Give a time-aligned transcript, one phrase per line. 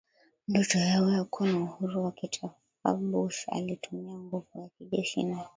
[0.47, 5.45] ndoto yao ya kuwa na uhuru wa kitaifaBush alitumia nguvu ya kijeshi na